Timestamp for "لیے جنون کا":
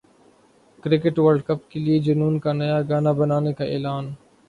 1.79-2.53